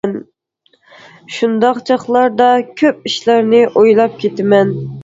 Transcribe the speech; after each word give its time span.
شۇنداق 1.35 1.83
چاغلاردا 1.91 2.49
كۆپ 2.83 3.07
ئىشلارنى 3.13 3.65
ئويلاپ 3.71 4.23
كېتىمەن. 4.27 4.79